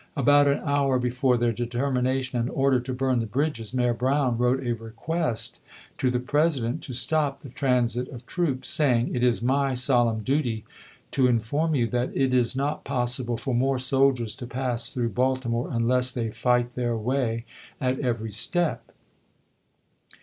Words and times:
About 0.17 0.47
an 0.47 0.57
horn 0.57 0.99
before 0.99 1.37
their 1.37 1.51
determination 1.53 2.39
and 2.39 2.49
order 2.49 2.79
to 2.79 2.91
burn 2.91 3.19
the 3.19 3.27
bridges. 3.27 3.71
Mayor 3.71 3.93
Brown 3.93 4.35
wrote 4.35 4.65
a 4.65 4.73
request 4.73 5.61
to 5.99 6.09
the 6.09 6.19
President 6.19 6.81
to 6.81 6.93
stop 6.93 7.41
the 7.41 7.49
transit 7.51 8.07
of 8.07 8.25
troops, 8.25 8.67
saying, 8.67 9.13
"It 9.15 9.21
is 9.21 9.43
my 9.43 9.75
solemn 9.75 10.21
duty 10.23 10.65
to 11.11 11.27
inform 11.27 11.75
you 11.75 11.85
that 11.89 12.09
it 12.17 12.33
is 12.33 12.55
not 12.55 12.83
possible 12.83 13.35
Brown 13.35 13.37
to 13.37 13.43
for 13.43 13.53
more 13.53 13.77
soldiers 13.77 14.33
to 14.37 14.47
pass 14.47 14.89
through 14.89 15.09
Baltimore, 15.09 15.69
unless 15.71 16.17
Api.°9°i86i. 16.17 16.23
they 16.23 16.31
fight 16.33 16.73
their 16.73 16.97
way 16.97 17.45
at 17.79 17.99
every 17.99 18.31
step." 18.31 18.93